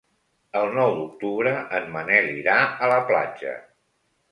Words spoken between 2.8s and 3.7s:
a la platja.